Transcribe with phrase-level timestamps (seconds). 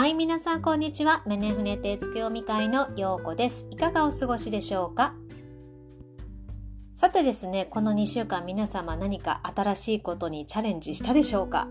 [0.00, 1.22] はい、皆さんこんにちは。
[1.26, 3.66] メネフネテツ読み会のようこです。
[3.70, 5.12] いかがお過ごしでしょうか？
[6.94, 11.68] さてですね、この2週間皆様何か新しいことにチャレンジしたでしょうか？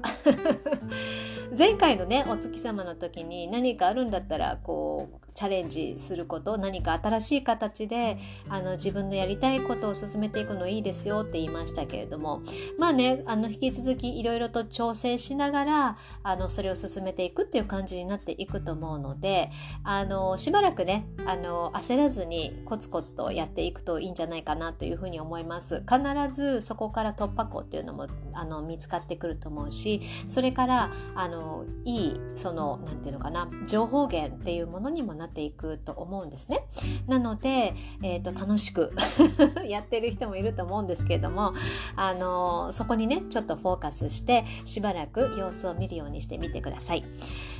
[1.58, 8.18] 前回のね、お月様の時に何かあるんだったら、こう、チャレンジすること何か新しい形で
[8.50, 12.42] あの自分のやりたいことを進めていくのいいですよって言いましたけれども
[12.78, 19.50] まあねあの引き続きいろいろと調整しながらあのそれを進めていくっていう感じになっていくと思うので
[19.86, 25.86] あのしばらくねあの焦らずにコツコツとやっていくといいんじゃないかなというふうに思います。
[25.90, 26.02] 必
[26.34, 36.66] ずそこから突破口っていうのもあの見つかってくると思うしそれからあのいいその何て言うのかな情報源っていうものにもなっていくと思うんですね。
[37.08, 38.94] なので、えーと、楽しく
[39.68, 41.54] やってる人もいると思うんですけれども
[41.96, 47.06] あのそこにねちょっとフォーカスしてしばらく様子を見るようにしてみてください。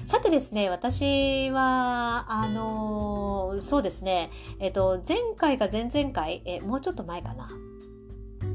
[0.06, 7.50] さてですね私はあのそうですね、えっ、ー、と前回か前々回えもうちょっと前かな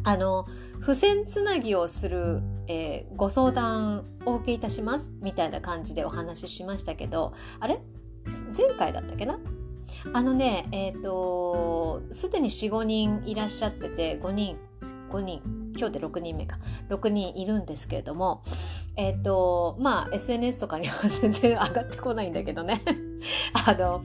[0.04, 0.46] あの
[0.80, 7.80] 付箋つなぎをする、えー、ご相談お受けいたしますみたいな感じでお話ししましたけどあれ？
[8.56, 9.38] 前回だったっけな？
[10.12, 14.58] あのねえっ、ー、とすでに45人いらっしゃってて5人
[15.10, 15.42] 5人
[15.76, 16.58] 今日で6人目か。
[16.88, 18.42] 6人いるんですけれども
[18.96, 22.82] えっ、ー、とまあ SNS とかには全然上がってこないんだけどね。
[23.66, 24.02] あの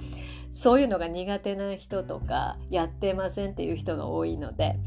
[0.53, 4.77] そういうのが苦手な人とかやってませんっていう人が多いので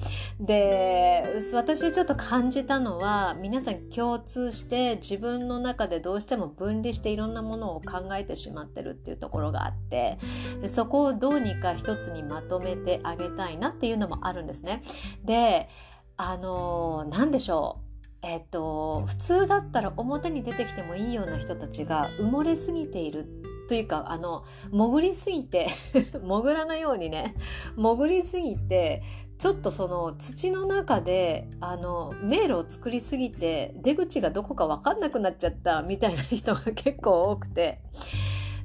[0.41, 10.19] で私ちょっと感じたのは皆さん共通して自分の中でどうしても分離していろんなものを考えてしまってるっていうところがあって
[10.67, 14.83] そこをどうにか一つにまとめてあげたいなっていうのもあるんですね。
[15.25, 15.69] で
[16.17, 17.93] あの何でしょう
[18.25, 23.27] えっと、普通だったら表に出てきてもいいような人たちが埋もれすぎている
[23.69, 25.69] というかあの潜りすぎて
[26.23, 27.35] 潜らのようにね
[27.77, 29.03] 潜りすぎて
[29.39, 37.81] ちょっとその土の中であの迷路を作りすぎて出口がどこか分かんなくなっちゃったみたいな人が結構多くて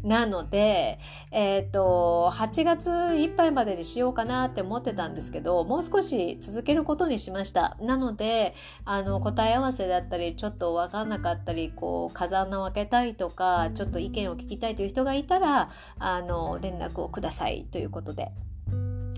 [0.04, 1.00] なので、
[1.32, 7.78] えっ、ー、と、8月いっぱいまでにしようかなって思ってたんですけど、もう少し続けることにしました。
[7.82, 8.54] なので、
[8.86, 15.70] あの、答え合わせだったり、ちょっとわかんなかったり、こう、風穴を開けたいとか、ちょっと意見を聞きたいという人がいたら、
[16.00, 18.32] あの、連絡をくださいということで。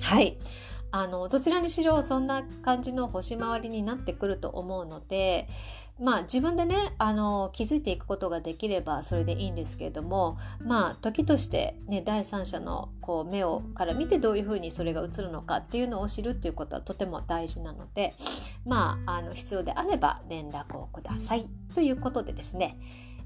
[0.02, 0.38] はい。
[0.92, 5.48] あのどちらにしろそんな感じの星回りになってくると思うので
[6.00, 18.14] まあ自分でねあの気づいていくことができればそれでいいんですけれどもまあ時として、ね、第三者のこう目をから見てどういうふうにそれが映るのかっていうのを知るっていうことはとても大事なので
[18.66, 22.80] まああの必要であれば連絡をくださいということでですね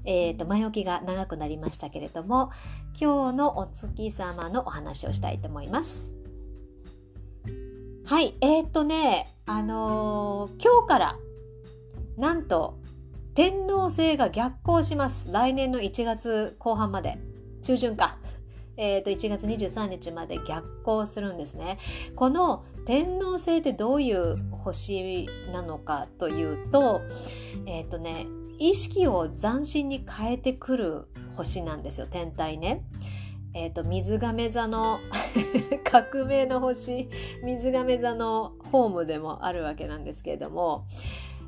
[0.06, 2.50] えーと、前置きが長くなりましたけれども
[3.00, 6.23] 今日のお月様のお話をしたいと思います。
[8.06, 11.16] はい、えー、っとね、あのー、今日から
[12.18, 12.78] なんと
[13.34, 15.32] 天皇制が逆行します。
[15.32, 17.16] 来年の1月後半まで。
[17.62, 18.18] 中旬か。
[18.76, 21.78] えー、と1月23日まで逆行するんですね。
[22.14, 27.00] この天皇星ってどういう星なのかというと、
[27.64, 28.26] えっ、ー、とね、
[28.58, 32.84] 意識を斬新に変えてくる星なんですよ、天体ね。
[33.54, 34.98] えーと、水亀座の
[35.90, 37.08] 革命の星
[37.44, 40.86] 水亀座のホームでもあるわけなんですけれども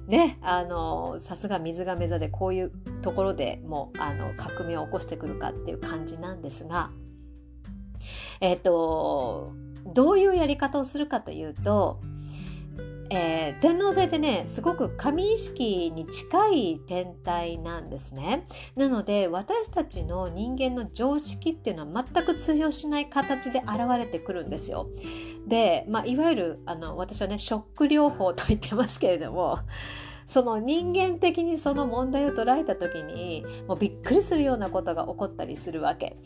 [0.06, 2.72] ねあのさすが水亀座でこういう
[3.03, 6.91] ところでもあの革命を起こしてくるかっていう感じなんですが
[8.41, 9.53] えっ、ー、と
[9.93, 12.00] どういうやり方をするかというと
[13.11, 18.47] えー、天王星ってねすごく神意識に近い天体なんですね。
[18.75, 24.89] なので私たちの人間の常識っていうのは全く通用しない形で現れてくるんですよ。
[25.47, 29.58] で、まあ、いわゆるあの私はねショック療法と言ってますけれども
[30.26, 36.17] その人間的にその問題を捉えた時にもうびっくりするようなことが起こったりするわけ。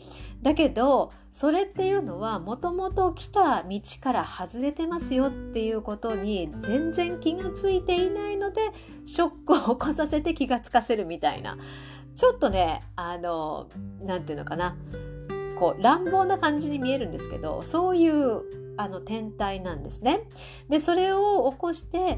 [0.41, 8.61] だけどそれっていうのはもともと来た道から外れてますよっていうことに全然気がついていないので
[9.05, 11.57] ショックを起こさせて気がつかせるみたいな
[12.15, 13.69] ちょっとねあの
[14.01, 14.75] 何て言うのかな
[15.59, 18.41] こう乱暴な感じに見えるんですけどそういう
[18.77, 20.21] あの天体なんですね。
[20.69, 22.17] でそれを起こして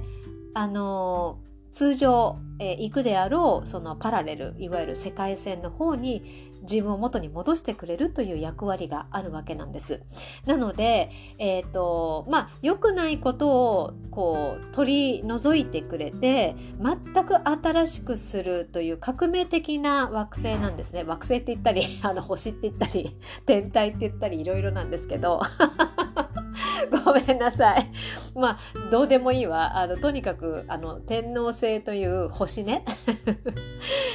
[0.53, 1.39] あの
[1.73, 10.01] 通常、えー、行くであろうそのパラレルいわゆる世界線の方に自分を元に戻してくれるという役割があるわけなんです。
[10.45, 21.03] なので、えっ、ー、とまあ良くないことをこう取り除いてくれて全く新しくするという革命的な惑星なんですね。
[21.03, 23.15] 惑星って言ったり あの星って言ったり
[23.45, 25.41] 天体って言ったりいろいろなんですけど。
[27.05, 27.91] ごめんなさい。
[28.35, 28.57] まあ、
[28.91, 29.77] どうでもいいわ。
[29.77, 32.85] あの、とにかく、あの、天王星という星ね。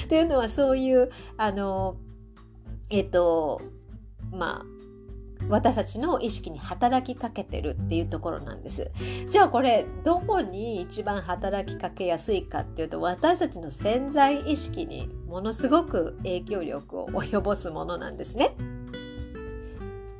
[0.05, 1.97] っていうのはそういう、あの、
[2.91, 3.61] えっと、
[4.33, 4.67] まあ、
[5.49, 8.91] 私たちの意識に働きかけてるっていうところなんです。
[9.29, 18.55] じゃあこれどこに一番働きかけやすいかっていうと私たちの潜在意識にものすごく影響力を及ぼすものなんですね。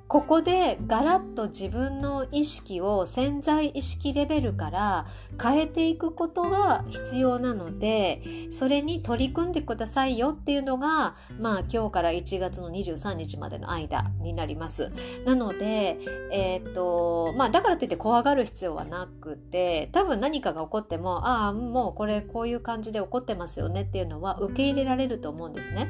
[0.09, 5.07] ここでガラッと自分の意識を潜在意識レベルから
[5.41, 14.93] 変えていくことが必要なのでそれに取り組んでくださいよっていうのがまあ今日から1月の23日までの間になります。
[15.27, 15.99] なので、
[16.33, 25.89] えー、っとまあだからといって怖がる必要はなくて多分何かが起こってもああもうこれこういう感じで起こってますよねっていうのは受け入れられると思うんですね。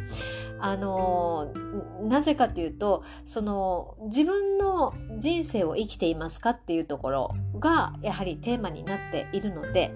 [0.59, 1.53] あの
[2.03, 9.93] なぜかというとその自分の人生を生きていますかっていうところがやはりテーマになっているので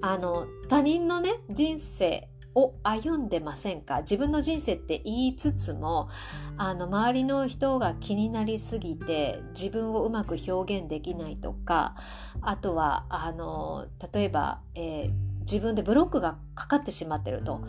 [0.00, 4.00] あの他人のね人生を歩んでませんか？
[4.00, 6.08] 自分の人生って言いつつも
[6.58, 11.96] あの周りの人が気になりすぎて自分をうまく表現できないとか
[12.42, 17.60] あとはあの例えば、えー自分でブロックがかかってしまってると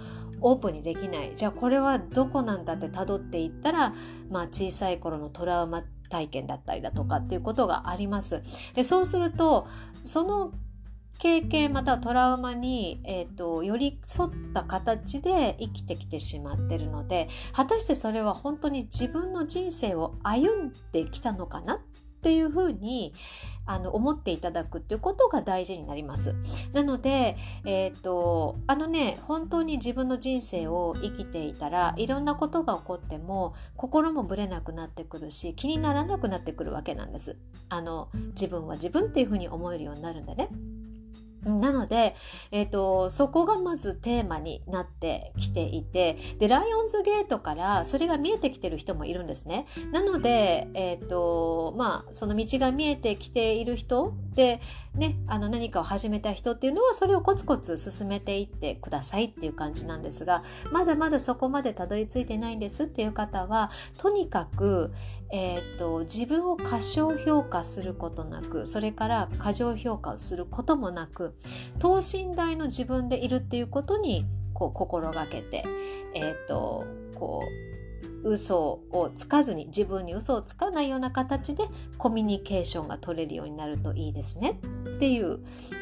[0.42, 3.94] オープンにできないじゃあこれはどこなんだって辿っていったら、
[4.30, 8.44] まあ、小さい頃のトラウマ体験だったりだとかっていうことがあります。
[8.76, 9.68] でそうすると
[10.04, 10.52] その
[11.18, 21.80] 経験またはトラウマに、えーと、寄り添った形で生きてきてしまってるので果たしてそれは本当に自分の人生を歩んできたのかなっ
[22.22, 23.14] ていうふうに
[23.66, 26.36] あの思っていただくっていうことが大事になります。
[26.74, 37.38] なので、えっ、とあのね本当に自分の人生を生きていたらいろんなことが起こっても心もぶれなくなってくるし気にならなくなってくるわけなんです。
[37.70, 40.50] あの自分は自分っていうふうに思えるようになるんでね。
[41.46, 42.16] なので、
[42.52, 49.66] えーと、そこがまずテーマになってきていてでライオンズゲートからそれが見えてきてる人もいるんですね。
[49.92, 54.62] なので、えーとまあ、その道が見えてきている人で、
[54.96, 64.92] ね、あの何かを始めた人っていうのはそれをコツコツ進めていってくださいっていう感じなんですがまだまだそこまでたどり着いてないんですっていう方はとにかく、
[65.32, 71.36] えーと、自分を過小評価することなくそれから過剰評価をすることもなく
[71.80, 75.66] 等身大の自分でいるっていうことにこう心がけて、
[76.14, 76.86] えーと
[77.16, 77.73] こう
[78.24, 78.58] 嘘
[78.92, 81.66] をつかずに自分に嘘をつかないような形で
[81.98, 84.60] コミュニケーションが取れるようになるといいですね
[84.96, 85.40] っていう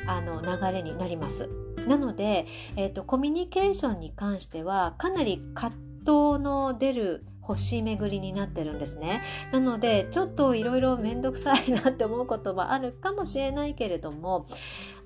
[0.07, 1.49] あの流れになります。
[1.87, 2.45] なので、
[2.75, 9.21] えーと、コミュニケーションに関してはかなり葛藤の出る星巡りになってるんですね。
[9.51, 14.45] なのでちょっといろいろ面倒くさいなって思うことはあるかもしれないけれども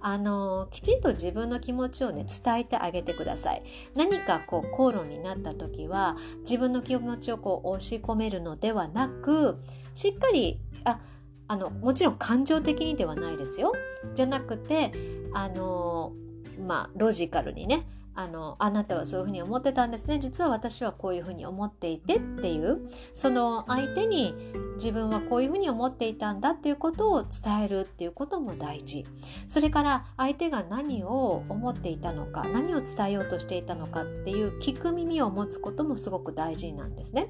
[0.02, 3.64] あのきちんと自分の気持ちをね伝えてあげてください。
[3.96, 9.58] 何かこう口論になった時は自分の気持ちをこう押し込めるのではなく
[9.94, 11.00] しっかりあ
[11.48, 13.74] あのもちろん感情的にではないですよ。
[14.14, 14.92] じゃなくて
[15.34, 16.14] あの
[16.60, 20.20] まあロジカルにねあのあなたはそういうふうに思ってたんですね。
[20.20, 24.34] 実は私はこういうふうに思っていてっていうその相手に
[24.76, 29.06] 自分はこういうふうに思っていたんだっていうことを伝えるっていうことも大事。
[29.48, 37.28] それから相手が何を思っていたのか何を伝えようとしていたのかっていう聞く耳を持つこともすごく大事なんですね。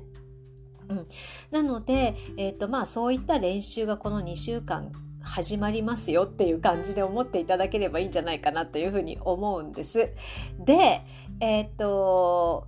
[0.88, 1.08] うん、
[1.50, 4.92] なので、えーとまあ、そういった練習がこの2週間
[5.26, 10.12] 始まりますよっていう感じで思っていただければいいんじゃないかなというふうに思うんです。
[10.60, 11.02] で、
[11.40, 12.68] えっ、と、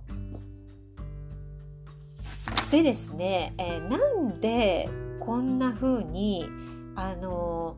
[2.70, 6.46] でですね、えー、なんでこんな風に
[6.96, 7.76] あの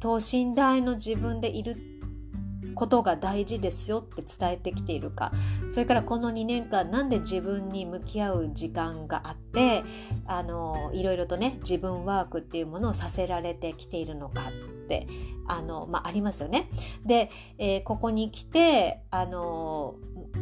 [0.00, 1.76] 等身大の自分でいる
[2.72, 5.32] ことが大事ですよって伝えてきているか
[5.70, 9.82] それからこの2年間なんで自分に向き合う時間があって
[10.26, 15.06] あのいろいろとね自分ワークっていうものをさせられてきているのかって
[15.46, 16.68] あの、まあ、ありますよね。
[17.04, 19.96] で、えー、ここに来てあの、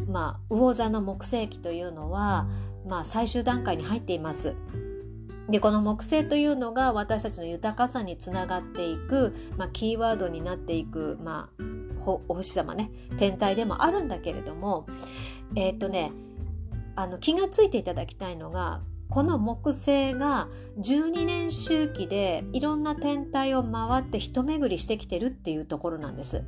[0.09, 2.49] まあ、魚座の木星期というのは、
[2.87, 4.57] まあ、最終段階に入っています。
[5.51, 11.63] でこの木星というのが私たちの豊かさにつながっていく、まあ、キーワードになっていく、まあ、
[12.29, 14.87] お星様ね天体でもあるんだけれども
[15.57, 16.13] えっ、とね
[16.95, 26.45] あの気がついていただきたいのがこの木星が12年周期でいろんな天体を回って一巡りしてきてるっていうところなんです。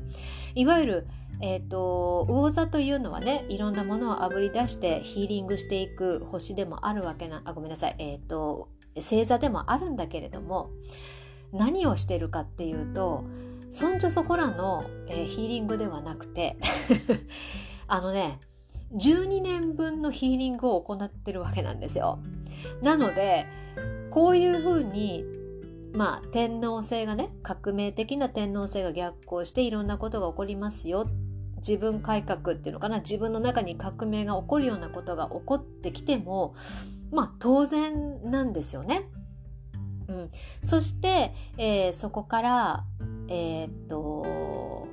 [0.54, 1.06] いわゆる
[1.44, 10.70] えーと、魚座というのはねいろんなものをあぶり出してヒーリングしていく星でもあるわけなあごめんなさい、えーと、星座でもあるんだけれども
[11.52, 13.24] 何をしてるかっていうと
[13.70, 16.56] そんじょそこらの、えー、ヒーリングではなくて
[17.88, 18.38] あのね
[18.94, 22.18] 12年分のヒーリングを行ってるわけなんですよ。
[22.82, 23.46] なので
[24.10, 25.24] こういうふうに
[25.94, 31.08] まあ天皇制がね革命的な天皇制が逆行していろんなことが起こりますよ
[31.56, 36.54] 自分改革っていうのかな自分の中に革命が起こるようなことが起こってきても
[37.12, 39.02] まあ当然なんですよね。
[40.08, 40.30] うん、
[40.62, 42.84] そして、えー、そこから
[43.28, 44.88] えー、っと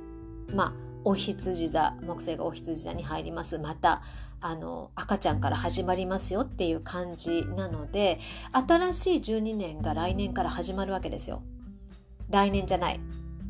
[0.54, 0.72] まあ
[1.04, 4.02] お羊座木星がお羊座に入りますまた
[4.40, 8.18] あの赤ちゃんから始まりますよっていう感じなので
[8.52, 11.42] 新しい12年が来年から始まるわけですよ。
[12.30, 13.00] 来年じゃない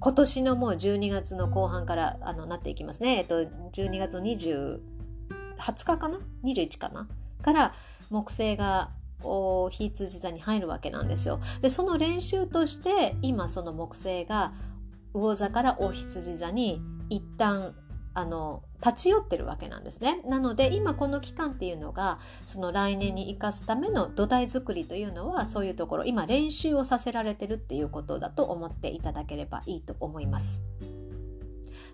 [0.00, 3.18] 今年のもう12月の後半からあのなっていきますね。
[3.18, 4.80] えっと、12月の20、
[5.58, 7.06] 20日かな ?21 かな？
[7.42, 7.74] から
[8.10, 8.90] 木星が
[9.70, 11.40] 非通じ座に入るわけなんですよ。
[11.62, 14.52] で、その練習として今その木星が
[15.14, 17.74] 魚座からお羊座に一旦
[18.12, 20.20] あの立ち寄ってるわけなんですね。
[20.24, 30.62] なので今この期間っていうのがその来年に生かすための土台作りというのはそういうところ今練習をさせられてるっていうことだと思っていただければいいと思います。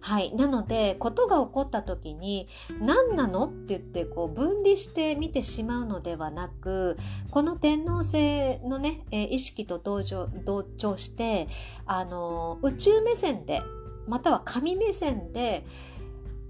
[0.01, 0.35] はい。
[0.35, 2.49] なので、ことが起こった時に、
[2.81, 6.97] 何なのって言って、こう、分離して見てしまうのではなく、
[7.31, 11.49] この天皇制のね、え意識と同調して、
[11.87, 13.63] あの、宇宙目線で、
[14.07, 15.65] または神目線で、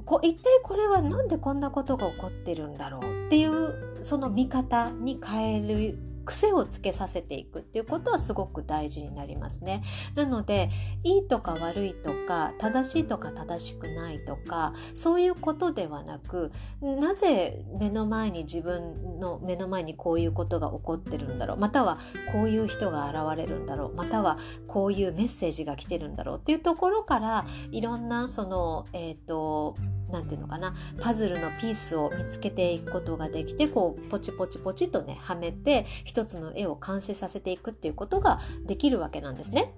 [0.07, 9.83] こ一体これは何でこんなことが起こってるんだろうっていうその見方に変える癖をつけさせていくっていうことはすごく大事になりますね。
[10.15, 10.69] なので
[11.05, 16.53] いいとか悪いとか正しいとか正しくないとかそういうことではなく
[16.83, 21.99] なぜ目の前に自分の目の前にこういうことが起こってるんだろうまたは
[22.33, 29.77] こういう人が現れるんだろうまたはこういうメッセージが来てるんだろうっていうところからいろんなそのえっ、ー、と
[30.11, 39.75] 何て言うのかなパズルのピースを見つけていくことができてこうポチポチポチとねはめて一つの絵を完成させていくっていうことができるわけなんですね。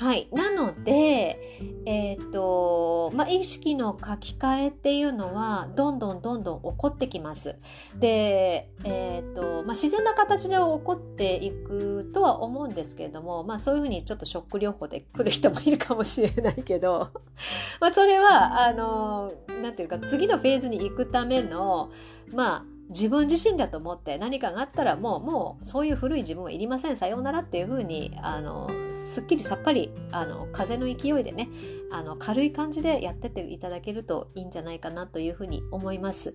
[0.00, 0.28] はい。
[0.32, 1.38] なので、
[1.84, 7.56] えっ、ー、と、まあ、意識の書き換えっていうのは、どんどんどんどん起こってきます。
[7.96, 17.10] で、えっ、ー、と、まあ、自然な形で起こっていくとは思うんですけれども、まあ、そういうふうにちょっとショック療法で来る人もいるかもしれないけど、
[17.78, 19.30] まあ、それは、あの、
[19.60, 21.90] なんていうか、次のフェーズに行くための、
[22.32, 31.48] まあ、自分自身だと思って何かがあったらもうもうそういう古い自分はいりませんさようならっていうふうにあのすっきりさっぱりあの風の勢いでね
[31.92, 36.34] あの軽い感じでやってっていただけるといいんじゃないかなというふうに思います。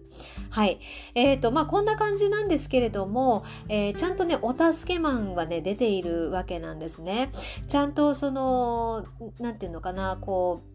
[0.49, 0.79] はい。
[1.13, 7.31] えっ、ー、とまあこんな感じなんですけれども、えー、ちゃんとねお助けマンがね出ているわけなんですね。
[7.67, 9.05] ちゃんとその
[9.39, 10.74] なんていうのかなこう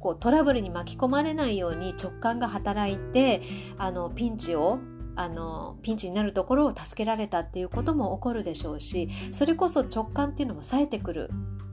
[0.00, 3.42] こうトラブルに巻き込まれないように直感が働いて
[3.78, 4.78] あのピンチを
[5.16, 11.30] あのピンチになるところを助けられたっていうことも起こるでしょうしそれこそ直感っていうのも冴えてくる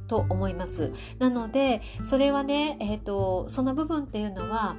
[0.07, 0.93] と思います。
[1.19, 4.75] なのでそれはね、えーとその部分っていうのは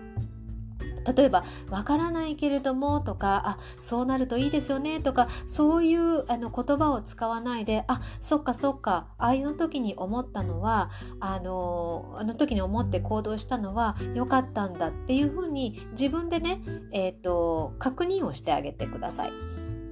[1.17, 16.63] 例えば「わからないけれども」とか「あそうなるといいですよね」とかそういうあの言葉を使わないで「あそっかそっかああいう時に思ったのはあのあの時に思って行動したのは良かったんだ」っていうふうに自分でね、
[16.93, 19.33] えーと、確認をしてあげてください。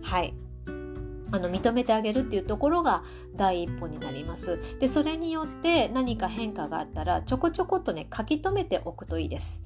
[0.03, 0.35] はい
[1.33, 3.03] あの認めてあげるっていうところが
[3.35, 4.61] 第一歩になります。
[4.79, 9.63] でそれによって何か変化があったらちょこちょこっとね書き留めておくといいです。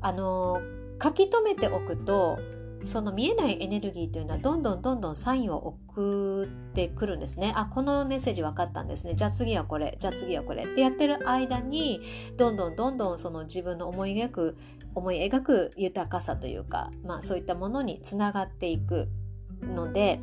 [0.00, 0.60] あの
[1.02, 2.38] 書き留めておくと
[2.84, 7.52] その見えないエネルギーというのはどんどんどんどんサインを送ってくるんですね。
[7.54, 9.14] あ、このメッセージ分かったんですね。
[9.14, 12.00] じゃあ次はこれ、じゃあ次はこれってやってる間に、
[12.36, 14.56] どんどんどんどんその自分の思い描く、
[14.94, 19.08] 思い描く豊かさというか、まあそういったものにつながっていく
[19.62, 20.20] ので、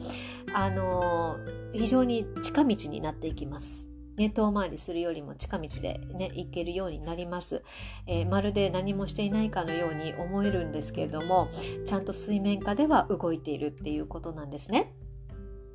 [0.53, 1.37] あの
[1.73, 3.88] 非常に近道になっていきます。
[4.19, 7.63] ね、遠回りするよりも近道でね、行けるようになります、
[8.05, 11.49] えー、まるで何もしていないかのように思えるんですけれども、
[11.85, 14.93] ちゃんと水面下では動いているっていうことなんですね。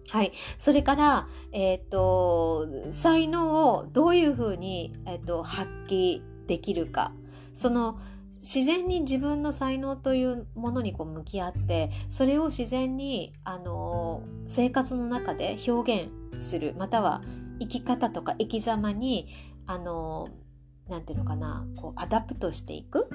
[0.09, 0.33] はい。
[0.59, 7.13] それから、えっ、ー、と、才能をどういうふうに、えっ、ー、と、発揮できるか
[7.53, 7.99] その
[8.43, 17.23] 自然に自分の才能というものにこう向き合ってそれを自然にあの生活の中で表現するまたは
[17.64, 19.28] 生き方とか生き様に
[19.66, 20.28] あの
[20.88, 23.09] なんていうのかなこうアダプトしていく。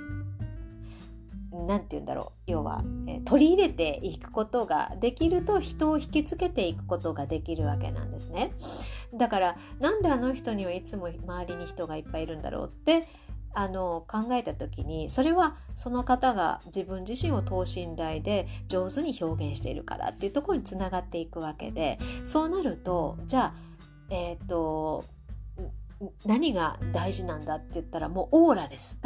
[1.51, 2.51] なんて言うんだろう。
[2.51, 8.53] 要は、え、取り入れていくことができると人を引きつけていくことができるわけなんですね。
[9.13, 13.08] だからなんであの人にはいつも周りに人がいっぱいいるんだろうって
[13.53, 23.69] あの考えた時にそれはその方が自分自身を等身大で上手に表現しているからっていうところにつながっていくわけでそうなるとじゃあ
[24.10, 25.06] えっ、ー、と
[26.25, 29.00] 何が大事なんだって言ったらもうオーラです。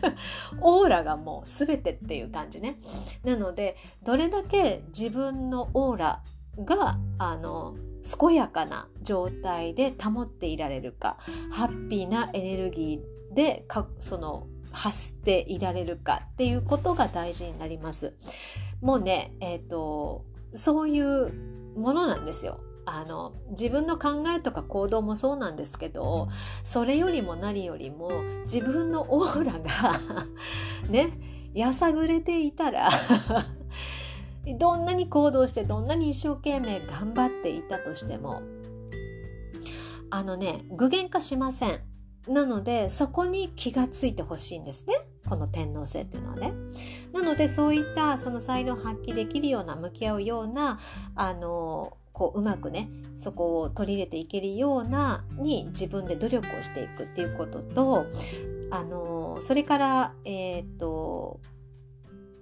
[0.60, 2.78] オーラがもう全てっていう感じね。
[3.24, 6.22] なのでどれだけ自分のオーラ
[6.58, 7.76] があの
[8.20, 11.16] 健やかな状態で保っていられるか
[11.50, 18.14] ハッピーなエネルギーでかその発していられるかっていうことが大事になります。
[18.82, 21.32] もうねえっ、ー、とそういう
[21.76, 22.60] ものなんですよ。
[22.86, 26.28] あの自分の考えとか行動もそうなんですけど
[26.64, 30.00] それよりも何よりも自分のオーラが
[30.90, 31.18] ね
[31.54, 32.90] やさぐれていたら
[34.58, 38.42] どんなに行動してどんなに一生懸命頑張っていたとしても
[40.10, 41.80] あのね具現化しません。
[42.28, 44.94] なのでそこに気がついてほしいんですね
[45.28, 46.54] この天皇星っていうのはね。
[47.12, 50.78] なのでそういったその才能を発揮できるような向き合うような
[51.14, 58.06] あのこううまくねそこを取り入れていけるようなに自分で努力をしていくっていうことと
[58.70, 61.40] あのそれからえっ、ー、と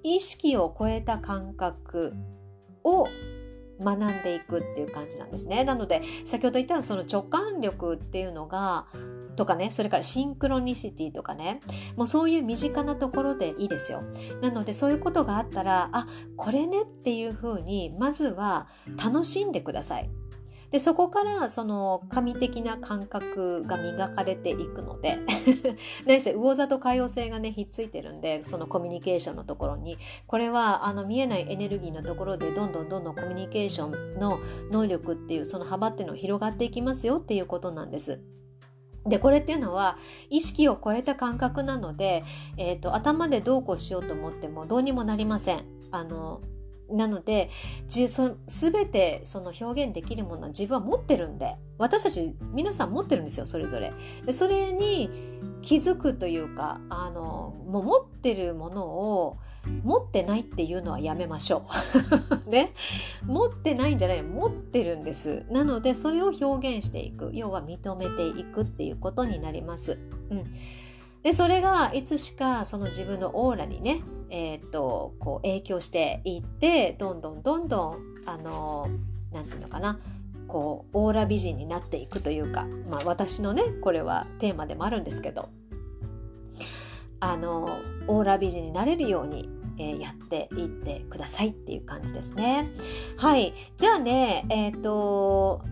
[0.04, 2.12] 意識を超えた感覚
[2.84, 3.08] を
[3.82, 5.64] 学んでいくっていう感じなんですね。
[5.64, 8.86] なので先ほど言ったその直感力っていうのが
[9.36, 11.60] とかねそれからシンクロニシティとかね
[11.96, 14.02] もうそういう身近なところでいいですよ。
[14.40, 18.68] なのでそういうことがあったらあこれねっていうふうにまずは
[19.02, 20.10] 楽しんでください。
[20.72, 25.18] でそこからその神的な感覚が磨かれていくので
[26.06, 34.38] 何せ魚座と海洋星がねひっついてるんでそのコミュニケーションのところにこれはあの見えないエネルギーのところでどんどんどんどんコミュニケーションの
[34.70, 38.22] 能力っていうその幅っていうのが広がっていきますよっていうことなんです。
[39.06, 39.96] で、これっていうのは
[40.30, 42.24] 意識を超えた感覚なので、
[42.56, 45.64] えっ、ー、と、頭でどうこうしようと思ってもどうにもなりません。
[45.90, 46.40] あの、
[46.90, 47.48] なので、
[47.88, 53.92] じそ全てその表現できるものは自分は持ってるんで、私たち皆さん持ってるんですよ、それぞれ。
[54.24, 55.10] でそれに
[55.62, 59.38] 気づくというか、あの、もう持ってるものを
[59.82, 61.66] 持ってないっていうのはやめましょ
[62.46, 62.46] う。
[62.50, 62.72] ね。
[63.26, 65.44] 持ってないんじゃない、持ってるんです。
[65.50, 67.32] なので、それを表現していく。
[67.34, 69.98] 要は認めていくっていうことになります。
[70.30, 70.44] うん。
[71.24, 78.88] で、それがいつしかその自分のオーラにね、えー、っと、こう影響していって、どんどんどんどん、あの、
[79.32, 79.98] なんていうのかな、
[80.52, 85.48] こう、オーラ美人になっていくというか、まあ私のね、これはテーマでもあるんですけど、
[87.20, 92.70] あの、オーラ美人になれるように、え、やっていってくださいっていう感じですね。
[93.16, 93.54] はい。
[93.78, 95.62] じゃあね、えっ、ー、と、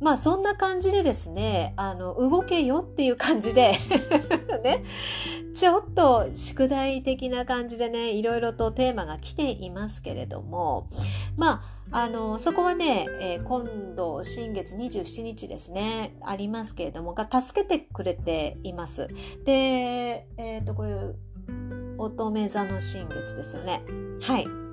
[0.00, 3.72] まあそんな感じでですね、あの、動けよっていう感じで
[4.62, 4.84] ね、
[5.52, 10.88] ちょっと宿題的な感じでね、いろいろとテーマが来ていますけれども、
[11.36, 19.08] まあ、あの、そこはね、えー、今度、新月27日ですね、ありますけれども、が助けてくれています。
[19.44, 20.94] で、えっ、ー、と、これ、
[21.96, 23.82] 乙女座の新月ですよね。
[24.20, 24.67] はい。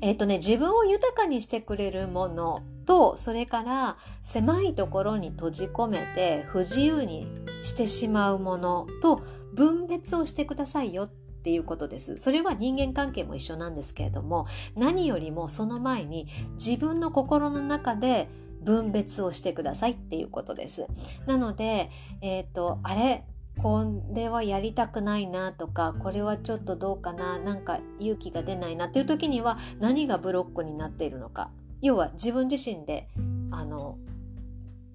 [0.00, 7.26] えっ、ー、とね、自分を豊かにしてくれるものと、それから狭いところに閉じ込めて不自由に
[7.62, 9.22] してしまうものと
[9.54, 12.16] 分別をしてくださいよっていうことです。
[12.18, 18.28] それは人間関係も一緒なんですけれども、何よりもその前に自分の心の中で
[18.62, 20.86] 分別をしてくださいっていうことです。
[21.26, 21.90] なので、
[22.20, 23.24] えっ、ー、と、あれ
[23.62, 33.08] これはやりたくないなとかこれはちょっとどうかななんか勇気が出ないなっていう時には何がブロックになっているのか要は自分自身で
[33.50, 33.98] あの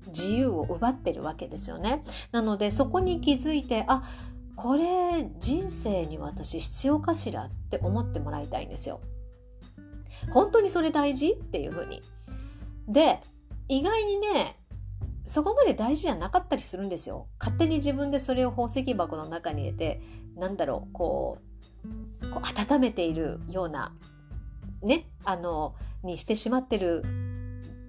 [0.07, 2.03] 自由を奪ってるわけですよね。
[2.31, 4.03] なのでそこに気づいてあ
[4.55, 8.99] これ人生に私必要かしらって思ってもらいたいんですよ。
[10.31, 11.29] 本当にそれ大事？
[11.31, 12.01] っていうふうに。
[12.87, 13.21] で
[13.69, 14.57] 意外にね
[15.31, 17.27] そこまで大事じゃなかったりするんですよ。
[17.39, 20.01] 勝手に自分でそれを宝石箱の中に入れて、
[20.35, 21.37] なんだろう、こ
[22.21, 23.95] う、こう温めているような、
[24.81, 27.05] ね、あの、にしてしまってる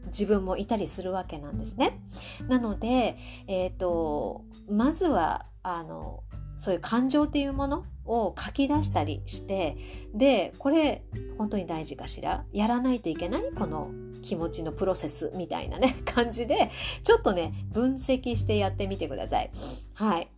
[0.06, 2.00] 自分もいたりするわけなんですね。
[2.46, 3.16] なので、
[3.48, 6.22] えっ、ー、と、まずはあの
[6.54, 9.76] そういう感情っていうものを書き出したりして
[10.14, 11.02] でこれ
[11.38, 12.44] 本当に大事かしら？
[12.52, 13.42] やらないといけない？
[13.56, 13.90] この
[14.22, 16.70] 気持ちのプロセスみたいなね 感じで
[17.02, 19.50] ちょっとね分析してやってみてください。
[19.94, 20.28] はい。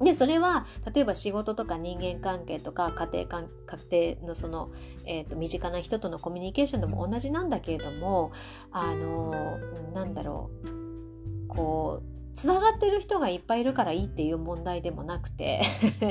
[0.00, 3.48] で、それは、例えば仕事とか人間関係とか家庭関、
[3.88, 4.70] 家庭のその、
[5.06, 8.30] えっ、ー、と、身近な人とのコミュニケーションでも同じなんだけれども、
[8.72, 9.58] あの、
[9.94, 15.62] なんだろう、こう、つながってる人がいっぱいいるからいいっていう問題でもなくて。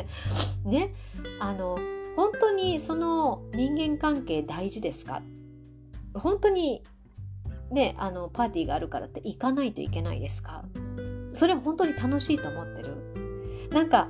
[0.66, 0.94] ね、
[1.40, 1.78] あの、
[2.16, 5.22] 本当にその人間関係大事ですか？
[6.16, 6.82] 本当に
[7.70, 10.66] ね、あの、パーティーがあるからって行かないといけないですか？
[11.34, 13.70] それは本当に楽しいと思ってる。
[13.72, 14.08] なんか、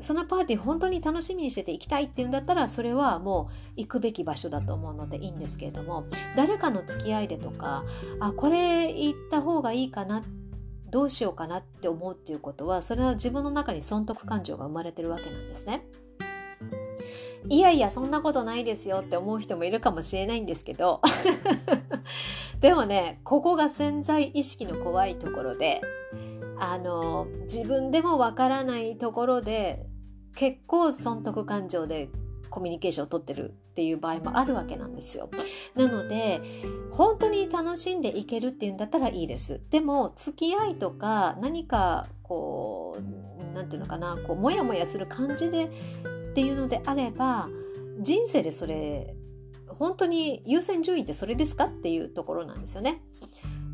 [0.00, 6.04] そのパーティー本当に楽しみにしてて行きたいっていうんだったらそれはもう行くべき場所だと思うのでいいんですけれども
[6.36, 7.84] 誰かの付き合いでとか
[8.20, 10.22] あこれ行った方がいいかな
[10.94, 15.84] どうしようかなって思うっていうことはそれは自分の中に損得感情が生まれてるわけなんですね。
[17.48, 21.02] いやいやそんなことないですよって思う人もいるかもしれないんですけど
[22.60, 25.82] でもねここが潜在意識の怖いところで
[26.60, 29.84] あの自分でもわからないところで
[30.36, 32.08] 結構損得感情で
[32.50, 35.28] コミュニケーションをとってるっていう場合もあるわけなんですよ。
[35.74, 36.40] なので
[36.92, 39.60] 本当に楽しんでいけるっていうんだったらいいです。
[39.70, 47.48] でも付き合いとか何かこう何て言うのかなこうモヤモヤする感じでっていうのであれば
[47.98, 49.16] 人生でそれ
[49.66, 53.02] 本当に優先順位ってそれですかっていうところなんですよね。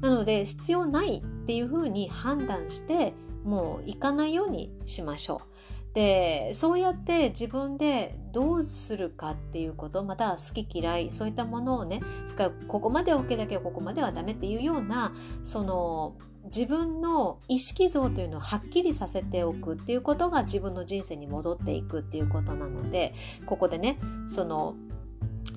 [0.00, 3.12] なので必要ないっていうふうに判断して
[3.44, 5.79] もう行かないようにしましょう。
[5.94, 23.12] でそうやって自分でどうするかっていうことまた好き嫌いそういったものをねそかここまで OK だけどここまではダメっていうようなその自分の意識像というのをはっきりさせておくっていうことが自分の人生に戻っていくっていうことなので
[23.46, 24.74] ここでねその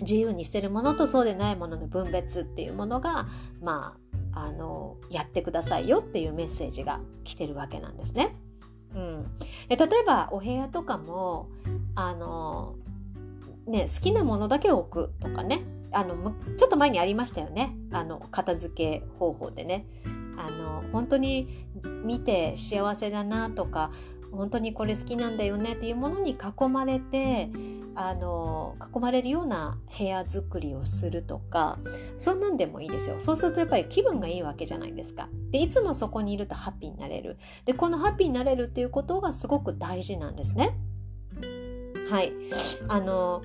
[0.01, 3.27] 自由にしてるものとそうでないものの分別っていうものが
[3.61, 3.95] ま
[4.33, 8.35] ああのやってくださいよっていうメッセージが来てるわけなんですね。
[8.95, 9.25] うん、
[9.69, 11.49] 例えばお部屋とかも
[11.95, 12.75] あの、
[13.65, 15.63] ね、好きなものだけ置くとかね。
[15.95, 17.75] あのちょっと前にありましたよね。
[17.91, 19.85] あの片付け方法でね。
[20.37, 21.47] あの本当に
[22.03, 23.91] 見て幸せだなとか
[24.31, 27.49] 本当にこれ好きなんだよねっていうものに囲まれて
[27.95, 31.77] あの囲まれるような部屋作りをするとか
[32.17, 33.17] そんなんでもいいですよ。
[33.19, 35.29] そうするとやっぱり気分がいいわけじゃないですか。
[35.51, 37.37] でいつもそこにいるとハッピーになれる。
[37.65, 40.77] でこのハッピーになれるっていうことがすごく大事なんですね。
[42.09, 42.33] はい。
[42.87, 43.41] あの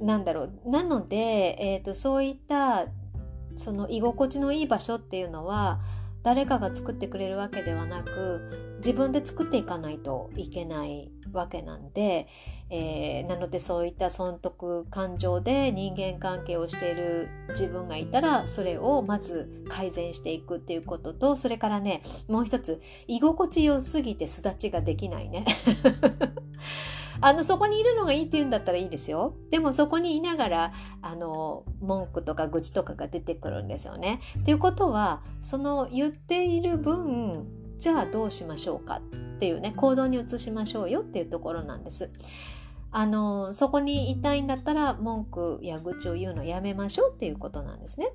[0.00, 0.52] なんだろう。
[0.66, 2.86] なので、えーと、そういった
[3.56, 5.80] その居心地のいい場所っていうのは
[6.22, 12.26] 誰かが作ってくれるわけではなく自分で作っていかないといけないわけなんで、
[12.70, 25.44] えー、なのでそういった損得感情で人間関係をしている自分がいたらそれをまず改善していくっていうこととそれからねもう一つ居心地よすぎて巣立ちができないね
[27.20, 29.34] あの、そこにいるのがいいって言うんだったらいいですよ。
[29.50, 34.20] でもそこにいながら、あの、文句とか愚痴とかが出てくるんですよね。
[34.40, 39.02] っていうことは、その言っている分、じゃあどうしましょうか
[39.36, 42.10] っていうね、行動に移しましょうよっていうところなんです。
[42.90, 48.10] あの、そこにいたいんだったら文句や愚痴を言うのやめましょうっていうことなんですね。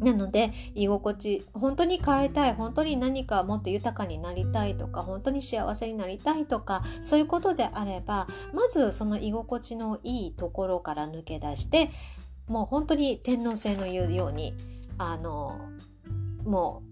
[0.00, 11.90] なので居心地本当に変えたい本当に何かもっと豊かになりたいとか本当に幸せになりたいとかそういうことであればまずその居心地のいいところから抜け出して
[12.46, 14.54] もう本当に天皇制の言うように
[14.98, 15.58] あの
[16.44, 16.87] もう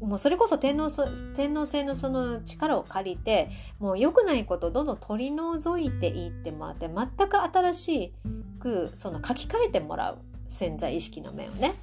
[0.00, 0.88] もうそれこそ天皇
[1.34, 8.12] 天皇制のその力を借りてもう良くないことをどんどん取り除いていってもらって全く新し
[8.58, 11.74] くその書き換えてもらう潜在意識の面をね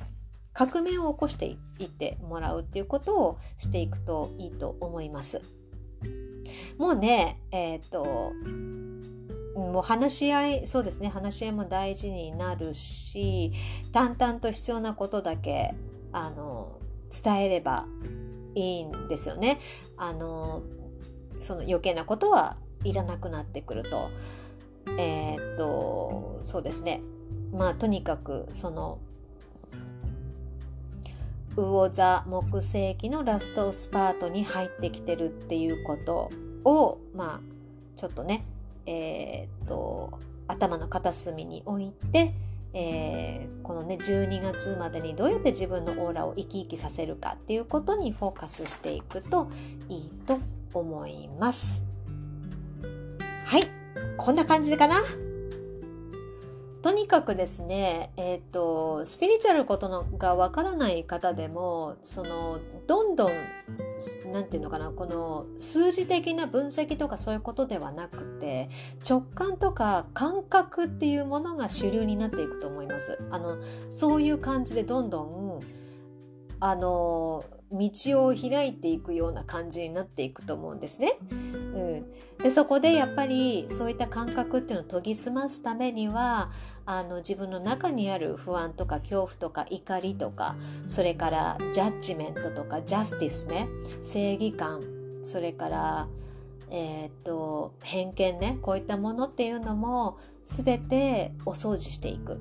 [0.53, 5.41] 革命を起こしていってもらうっていうことをしていくといいと思います。
[6.77, 8.33] もうね、えっ、ー、と、
[9.55, 13.51] もう話し合い、そうですね、話し合いも大事になるし、
[13.91, 15.73] 淡々と必要なことだけ、
[16.11, 16.79] あの、
[17.11, 17.85] 伝えれば
[18.55, 19.59] いいんですよね。
[19.97, 20.63] あの、
[21.39, 24.09] その余計なことはいらなくなってくると。
[24.97, 27.01] えっ、と、そうですね。
[27.53, 28.99] まあ、とにかく、その、
[31.55, 36.29] 魚座木星期のラストスパートに入ってきてるっていうこと
[36.63, 37.39] をまあ
[37.97, 38.45] ちょっとね
[38.85, 42.33] えー、っと頭の片隅に置いて、
[42.73, 49.49] えー、このね12月までにどうやって自分のオーラを生き生きさせるかっていうことにフォーカスしていくと
[49.89, 50.39] いいと
[50.73, 51.85] 思います。
[53.45, 53.63] はい。
[54.17, 55.01] こんな感じかな？
[56.81, 63.31] とにかくですね、えっ、ー、と、スピリチュアルことのがわからない方でも、その、どんどん、
[64.31, 68.69] なんていうのかな、この数字的な分析とかそういうことではなくて、
[69.07, 73.19] 直感とか感覚っていうものが主流になっていくと思います。
[73.29, 73.57] あの、
[73.91, 75.59] そういう感じでどんどん、
[76.59, 81.17] あの、道を開いていくような感じになっていくと思うんですね。
[81.31, 82.05] うん、
[82.43, 86.51] でそこでやっぱりそういった感覚っていうのを研ぎ澄ますためには
[86.85, 90.55] あの自分の中にある不安とか恐怖とか怒りとか
[90.85, 93.67] それからジャッジメントとかジャスティスね
[94.03, 94.81] 正義感
[95.23, 96.07] それから
[96.69, 102.39] えー、っと偏見ねこういったものっていうのも全てお掃除していく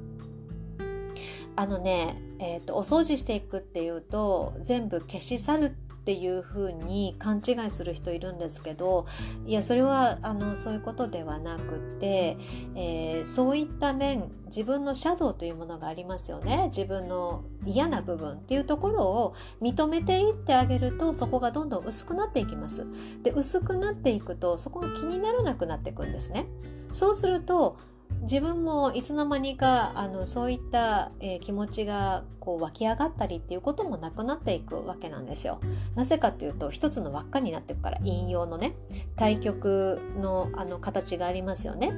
[1.61, 9.05] あのね、えーと、お掃除していくっていうと全部消し去るっていう風に勘違いする人いるんですけど
[9.47, 12.39] いやそれはあのそういうことではなくて、
[12.75, 16.69] えー、そういった面自分のシャドウというものがありますよね。
[16.75, 22.87] 自分の嫌な部分っていうところを認めていってあげるとそこがどんどん薄くなっていきます。
[23.23, 26.47] で薄くなっていくとそこが気にならなくなっていくんですね。
[26.93, 27.77] そうすると
[28.23, 35.61] 自分もいつの間にかあのそういった、えー、気持ちがこう湧き上がったりっていうこともなくなっていくわけなんですよ。
[35.95, 38.75] なぜかっていうと一つの輪っかになっていくから引用のね
[39.17, 41.93] 対極のあの形がありますよね。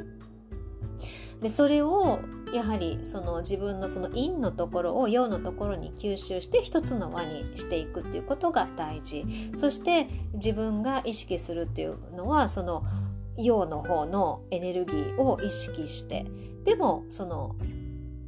[1.43, 2.21] でそれを
[2.53, 12.85] やはりその自分のその陰のところを陽のところに吸収して一つの輪にしていくっていうことが大事そして自分が意識するっていうのはその
[13.37, 16.27] 陽の方のエネルギーを意識して
[16.65, 17.57] でもその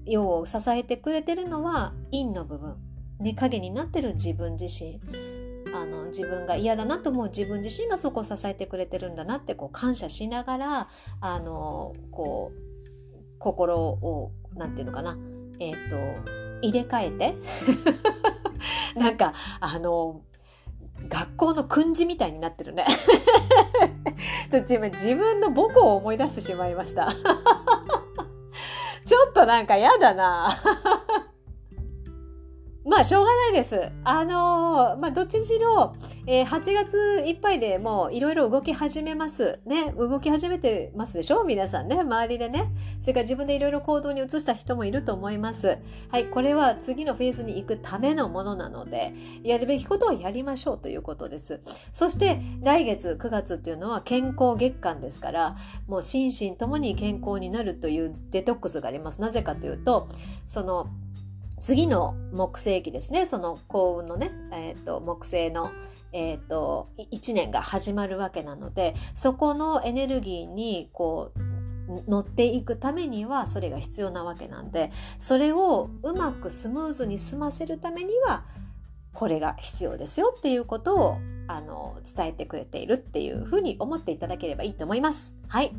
[0.06, 2.76] 陽を支えてくれてるのは陰の部分、
[3.20, 5.00] ね、影になってる自分自身。
[5.74, 10.88] あの自分が嫌だなと思う自分自身がそこを支えてくれてるんだなってこう感謝しながら
[11.20, 15.18] あのこう心を何て言うのかな。
[15.58, 15.96] えっ、ー、と
[16.62, 17.34] 入れ替えて。
[18.94, 20.22] なんかあの
[21.08, 22.84] 学校の訓示みたいになってるね。
[24.54, 27.08] ちょっと今自分の母校を思い出してしまいました。
[29.04, 30.48] ちょっとなんか嫌だな。
[32.94, 33.90] まあ、しょうがないです。
[34.04, 35.96] あのー、まあ、どっちにしろ、
[36.28, 39.59] えー、8月いっぱいでもういろいろ動き始めます。
[39.66, 41.42] ね、動き始めてますでしょ？
[41.42, 42.70] 皆さんね、周りでね。
[43.00, 45.78] それから自分でいろいろ行動に移した人もいると思います。
[46.12, 51.61] はい、これは次のフェーズに行くためのものなので、やるべきことをやりましょうということです。
[51.90, 55.57] そして、来月9月っていうのは健康月間ですから、
[55.88, 59.20] もう心身ともに健康になるというデトックスがあります。
[59.20, 60.07] なぜかというと、
[60.46, 60.87] その、
[61.58, 63.26] 次の木星期ですね。
[63.26, 65.70] その幸運のね、えーと、木星の、
[66.12, 71.40] えーと、と1年が始まるわけなのでそこのエネルギーにこう
[72.08, 78.44] 乗っていくためにはそれが必要なわけなんでそれをうまくスムーズに済ませるためには
[79.14, 85.37] これが必要ですよっていうことをあの伝えてくれているっていうふうに思っていただければいいと思います。
[85.48, 85.72] はい。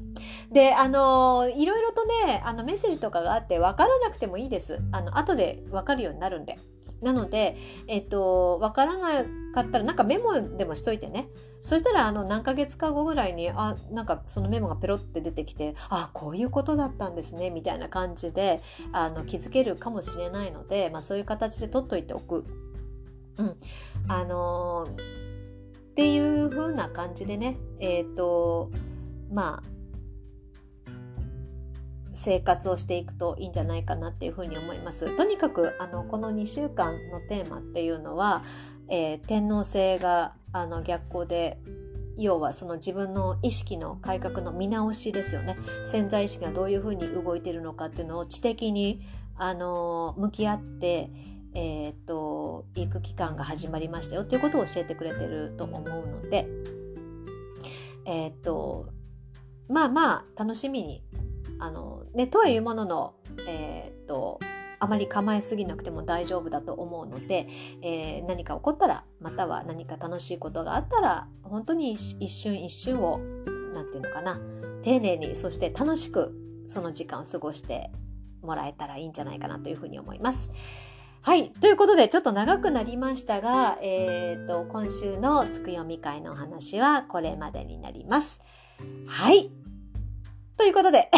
[0.52, 4.80] で、あのいろいろとね、あのメッセージとかがあって分からなくてもいいです。
[4.91, 6.58] あの後で分かるようになるんで。
[7.02, 11.28] なので、えっと、分からなかったらなんかメモでもしといてね。
[11.62, 22.45] そしたらあの何ヶ月か後ぐらいにあなんかそのメモがペロって出てきてあこういうことだったんですねみたいな感じであの気づけるかもしれないので、まあ、そういう形で取っといておく。
[23.38, 23.58] うん、
[24.08, 25.26] あのー
[25.95, 28.69] っていう風な感じでね、えっ、ー、と、
[29.32, 29.69] まあ、
[32.12, 35.15] 生活をしていくといいんじゃないかなっていうふに思います。
[35.15, 38.43] とにかくあのこの2週間のテーマっていうのは、
[38.89, 41.60] えー、天皇制があの逆行で
[42.17, 49.02] 要はその自分の意識の改革の見直しですよね潜在意識がどういうふうに動いているのかっていうのを知的に
[49.36, 51.10] あの向き合って
[51.56, 56.48] えー、っと行く期間が始まりましたよっていうことを教えてくれてると思うので
[58.06, 58.88] えー、っと
[59.68, 61.04] まあまあ楽しみに
[61.60, 63.15] あのねとはいうものの
[63.48, 64.39] えー、っと
[64.80, 67.48] あまり構えすぎなくても大丈夫だと思うので、
[67.82, 73.20] えー、何か起こったらまたは何か楽しいことがあったら本当に一瞬一瞬を
[73.74, 74.39] 何て言うのかな
[74.82, 76.36] 丁寧にそして楽しく
[76.68, 77.89] その時間を過ごして
[78.41, 80.52] もらえたらいいんじゃないかなというふうに思います。
[81.25, 81.49] はい。
[81.59, 88.41] ということで、ちょっと長くなりましたが、えっ、ー、と、今週のつくよみ会のお話はこれまでになります。
[89.07, 89.49] はい。
[90.55, 91.09] ということで、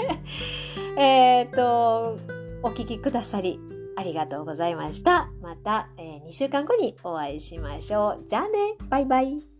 [0.96, 2.16] えっと、
[2.62, 3.60] お聞きくださり
[3.98, 5.28] ありがとうございました。
[5.42, 8.24] また、えー、2週間後にお会いしましょう。
[8.26, 8.76] じゃあね。
[8.88, 9.57] バイバイ。